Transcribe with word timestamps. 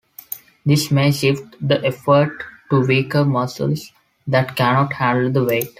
This 0.65 0.89
may 0.89 1.11
shift 1.11 1.55
the 1.61 1.85
effort 1.85 2.41
to 2.71 2.81
weaker 2.87 3.23
muscles 3.23 3.91
that 4.25 4.55
cannot 4.55 4.93
handle 4.93 5.31
the 5.31 5.43
weight. 5.43 5.69